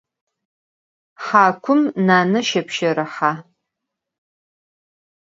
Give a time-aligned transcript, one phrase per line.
[1.25, 3.31] Hakum nane şepşerıhe.